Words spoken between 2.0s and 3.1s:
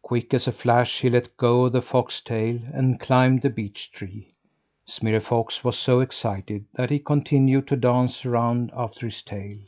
tail and